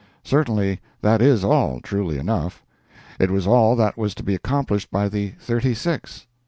[0.23, 2.65] Certainly that is all, truly enough.
[3.19, 6.25] It was all that was to be accomplished by the thirty six.